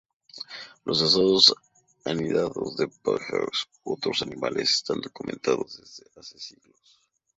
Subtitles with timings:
[0.83, 1.53] Los asados
[2.05, 7.03] anidados de pájaros u otros animales están documentados desde hace siglos.